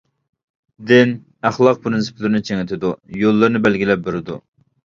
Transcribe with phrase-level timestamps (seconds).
[0.91, 1.11] دىن
[1.49, 2.93] ئەخلاق پىرىنسىپلىرىنى چىڭىتىدۇ،
[3.25, 4.41] يوللىرىنى بەلگىلەپ بېرىدۇ.